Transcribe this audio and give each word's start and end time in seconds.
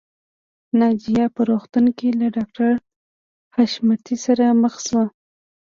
ناجیه 0.79 1.25
په 1.35 1.41
روغتون 1.49 1.85
کې 1.97 2.07
له 2.19 2.27
ډاکټر 2.35 2.71
حشمتي 3.55 4.15
سره 4.25 4.45
مخ 4.61 4.75
شوه 4.85 5.05